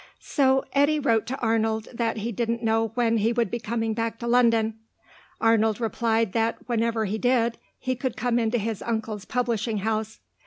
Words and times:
So 0.19 0.65
Eddy 0.73 0.99
wrote 0.99 1.27
to 1.27 1.37
Arnold 1.41 1.87
that 1.93 2.17
he 2.17 2.31
didn't 2.31 2.63
know 2.63 2.87
when 2.95 3.17
he 3.17 3.31
would 3.31 3.51
be 3.51 3.59
coming 3.59 3.93
back 3.93 4.17
to 4.17 4.25
London. 4.27 4.79
Arnold 5.39 5.79
replied 5.79 6.33
that 6.33 6.57
whenever 6.67 7.05
he 7.05 7.19
did 7.19 7.59
he 7.77 7.95
could 7.95 8.17
come 8.17 8.39
into 8.39 8.57
his 8.57 8.81
uncle's 8.81 9.25
publishing 9.25 9.77
house. 9.85 10.19